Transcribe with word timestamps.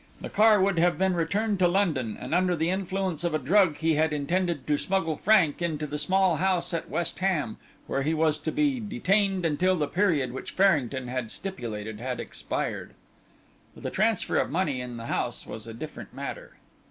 The 0.19 0.29
car 0.31 0.59
would 0.59 0.79
have 0.79 0.99
returned 0.99 1.59
to 1.59 1.67
London, 1.67 2.17
and 2.19 2.33
under 2.33 2.55
the 2.55 2.71
influence 2.71 3.23
of 3.23 3.35
a 3.35 3.37
drug 3.37 3.77
he 3.77 3.93
had 3.93 4.11
intended 4.11 4.65
to 4.65 4.75
smuggle 4.75 5.15
Frank 5.15 5.61
into 5.61 5.85
the 5.85 5.99
small 5.99 6.37
house 6.37 6.73
at 6.73 6.89
West 6.89 7.19
Ham, 7.19 7.57
where 7.85 8.01
he 8.01 8.15
was 8.15 8.39
to 8.39 8.51
be 8.51 8.79
detained 8.79 9.45
until 9.45 9.75
the 9.75 9.87
period 9.87 10.31
which 10.33 10.53
Farrington 10.53 11.07
had 11.07 11.29
stipulated 11.29 11.99
had 11.99 12.19
expired. 12.19 12.95
But 13.75 13.83
the 13.83 13.91
transfer 13.91 14.37
of 14.37 14.49
money 14.49 14.81
in 14.81 14.97
the 14.97 15.05
house 15.05 15.45
was 15.45 15.67
a 15.67 15.73
different 15.75 16.15
matter. 16.15 16.53